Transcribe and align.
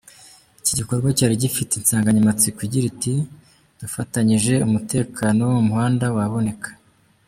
Iki 0.59 0.73
gikorwa 0.79 1.07
cyari 1.17 1.41
gifite 1.43 1.71
insanganyamatsiko 1.75 2.59
igira 2.67 2.85
iti 2.93 3.13
t”Dufatanyije 3.25 4.53
umutekano 4.67 5.39
wo 5.43 5.53
mu 5.57 5.63
muhanda 5.69 6.05
waboneka. 6.17 6.69